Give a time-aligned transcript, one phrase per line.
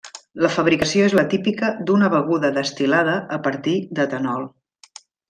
[0.43, 4.49] La fabricació és la típica d'una beguda destil·lada a partir d'etanol.